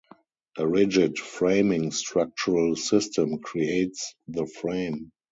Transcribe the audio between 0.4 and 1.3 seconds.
A rigid